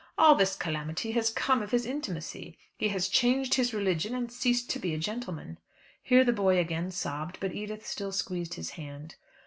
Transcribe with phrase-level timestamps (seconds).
[0.17, 2.57] "All this calamity has come of his intimacy.
[2.75, 5.59] He has changed his religion and ceased to be a gentleman."
[6.01, 9.13] Here the boy again sobbed, but Edith still squeezed his hand.